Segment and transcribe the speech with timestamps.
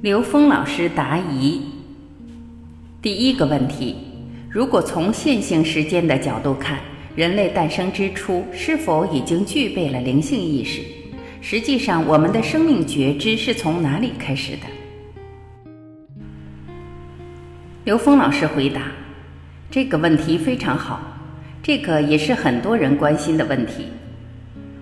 [0.00, 1.60] 刘峰老师答疑：
[3.02, 3.96] 第一个问题，
[4.48, 6.78] 如果从线性时间的角度看，
[7.16, 10.82] 人类诞生之初是否已经具备了灵性意识？
[11.40, 14.68] 实际上，我们的生命觉知是从哪里开始的？
[17.82, 18.82] 刘峰老师回答：
[19.68, 21.00] 这个问题非常好，
[21.60, 23.86] 这个也是很多人关心的问题。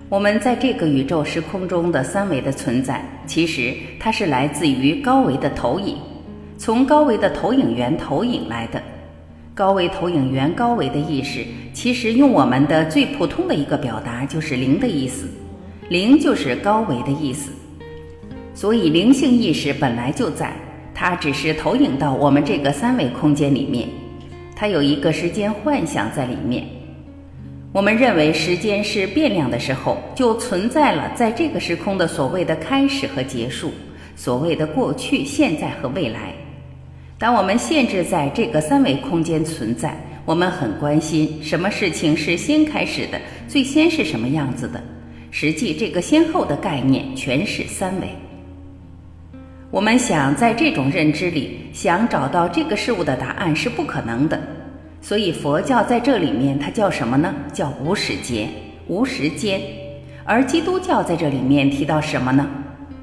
[0.09, 5.97] 我们在这个宇宙时空中的三维的存在，其实它是来自于高维的投影，
[6.57, 8.81] 从高维的投影源投影来的。
[9.53, 11.43] 高维投影源，高维的意识，
[11.73, 15.27] 其实用我们的最普通的一个表达就是灵的意思，
[15.89, 17.51] 灵就是高维的意思。
[18.53, 20.53] 所以灵性意识本来就在，
[20.95, 23.89] 它只是投影到我们这个三维空间里面，
[24.55, 26.63] 它有一个时间幻想在里面。
[27.73, 33.71] 我们认为时间是变量的时候，就存在了在这个时空的所谓的开始和结束，
[34.15, 36.33] 所谓的过去、现在和未来。
[37.19, 39.95] 当我们限制在这个三维空间存在，
[40.25, 44.81] 我们很关心什么事情是先开始的，最先是什么样子的。
[45.29, 48.07] 实际这个先后的概念全是三维。
[49.69, 54.41] 我们想在这种认知里想找到这个事物的答案是不可能的。
[55.07, 57.33] 所以佛教在这里面，它叫什么呢？
[57.53, 58.49] 叫无始劫、
[58.87, 59.61] 无时间。
[60.25, 62.45] 而基督教在这里面提到什么呢？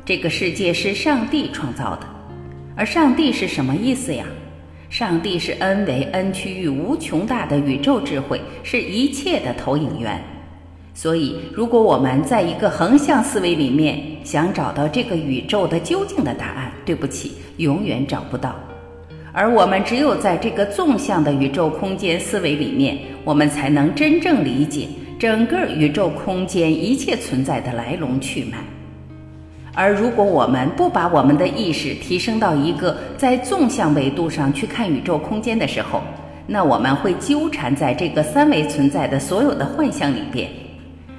[0.04, 2.00] 这个世界是上帝创造的。
[2.76, 4.26] 而上帝是什么意思呀？
[4.90, 10.22] 上帝是 n 为 n 区域无穷大的宇宙智慧，是一切的投影源。
[10.92, 18.54] 所以，如果我们在一个横向思维里面想找到这个宇宙的究竟的答案，对不起，永远找不到。
[19.36, 24.86] 而我们只有在这个纵向的宇宙空间思维里面，我们才能真正理解
[25.18, 28.58] 整个宇宙空间一切存在的来龙去脉。
[29.74, 36.00] 而如果我们不把我们的意识提升到一个在纵向维度上去看宇宙空间的时候，
[36.46, 40.48] 那我们会纠缠在这个三维存在的所有的幻象里边。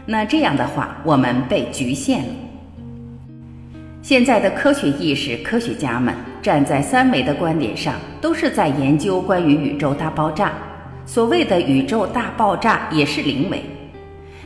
[0.06, 2.30] 那这样的话，我们被局限了。
[4.02, 6.14] 现在的科学意识科学家们
[6.46, 10.54] 站在三维的观点上，都是在研究关于宇宙大爆炸。
[11.04, 13.64] 所谓的宇宙大爆炸也是零维。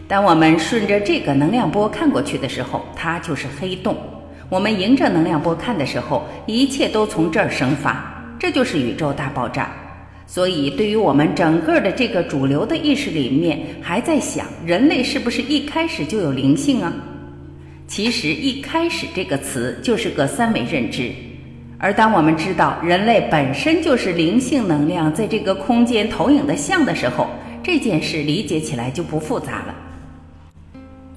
[0.07, 3.93] 当我们顺着这个能量波看过去的时候，它就是黑洞；
[4.47, 9.69] 我们迎着能量波看的时候，一切都从这儿生发，这就是宇宙大爆炸。
[10.25, 16.93] 所以，对于我们整个的这个主流的意识里面，还在想人类是不是一开始就有灵性啊？
[17.87, 21.11] 其实一开始这个词就是个三维认知，
[21.81, 27.27] 而当我们知道人类本身就是灵性能量在这个空间投影的像的时候，
[27.63, 29.73] 这件事理解起来就不复杂了。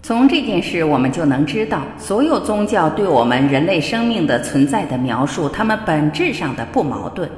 [0.05, 7.29] 从这件事我们就能知道，所有宗教对我们人类生命的存在的描述，它们本质上的不矛盾。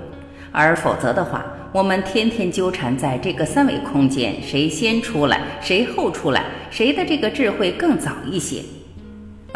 [0.52, 8.60] 而否则的话，我们天天纠缠在这个三维空间，谁先出来，谁后出来，谁的这个智慧更早一些。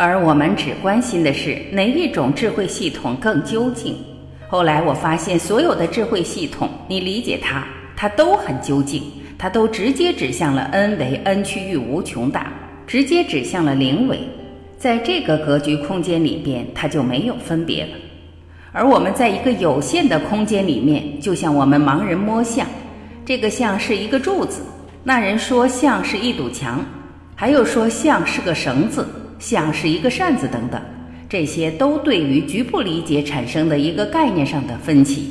[0.01, 3.97] 而我们只关心的是哪一种智慧系统更究竟。
[4.49, 7.67] 后来我发现，所有的智慧系统，你理解它，
[7.97, 9.03] 它都很究竟，
[9.37, 12.53] 它都直接指向了 n 为 n 区域无穷大，
[12.87, 14.21] 直接指向了零维。
[14.79, 17.91] 在这个格局空间里边，它就没有分别了。
[18.71, 22.65] 而我们在一个有限的空间里面，就像我们盲人摸象，
[23.27, 24.63] 这个象是一个柱子，
[25.03, 26.87] 那人说象是一堵墙，
[27.35, 29.05] 还有说象是个绳子。
[29.39, 30.81] 像是一个扇子等等，
[31.29, 35.31] 这些都对于局部理解产生的一个概念上的分歧。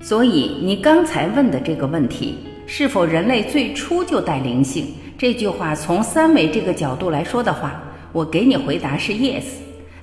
[0.00, 2.36] 所以你刚才问的这个问题，
[2.66, 4.86] 是否人类最初就带灵性？
[5.18, 7.82] 这句话从三维这个角度来说的话，
[8.12, 9.42] 我给你回答是 yes。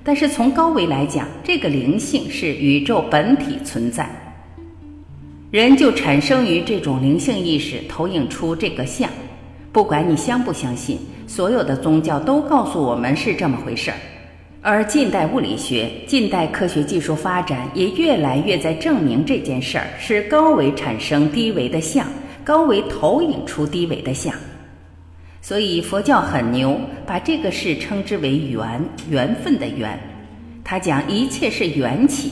[0.04, 4.08] 但是从高维来讲，这个灵性是宇宙本体存在，
[5.50, 9.10] 人就产生于这种灵性意识投影出这个像，
[9.76, 10.98] 不管你相不相信。
[11.28, 13.98] 所有的宗教都告诉我们是这么回事儿，
[14.62, 22.08] 而近代物理学、近代科学技术发展也越来越在证明这件事儿是高维产生低维的相，
[22.42, 24.34] 高维投影出低维的相。
[25.42, 30.00] 所以佛教很牛，把这个事称之为缘，缘分的缘。
[30.64, 32.32] 他讲一切是缘起，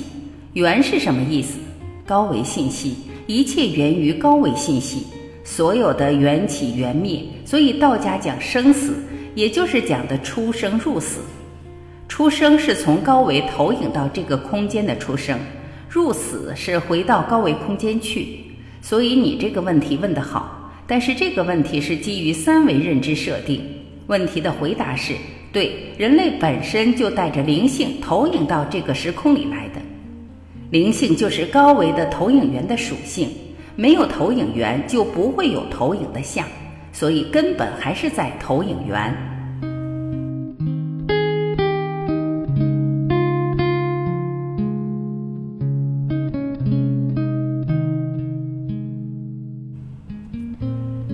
[0.53, 1.57] 缘是什么意思？
[2.05, 2.95] 高维信息，
[3.27, 5.07] 一切源于高维信息。
[5.43, 8.95] 所有的缘起缘灭，所以道家讲生死，
[9.35, 11.19] 也就是讲的出生入死。
[12.07, 15.37] 出生是从高维投影到这个空间的出生，
[15.89, 18.39] 入死是回到高维空间去。
[18.81, 23.61] 所以你这个问题问得好，但是这个问题是基于三维认知设定。
[24.07, 25.13] 问题的回答是：
[25.51, 29.81] 对，人类本身就带着灵性投影到这个时空里来的。
[30.71, 33.29] 灵性就是高维的投影源的属性，
[33.75, 36.45] 没有投影源就不会有投影的像，
[36.91, 39.11] 所以根本还是在投影源。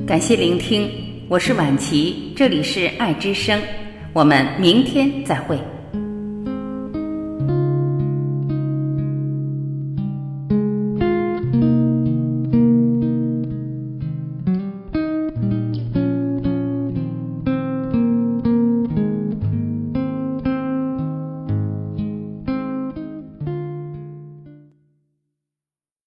[0.05, 0.89] 感谢聆听，
[1.29, 3.57] 我是晚琪，这里是爱之声，
[4.11, 5.57] 我们明天再会。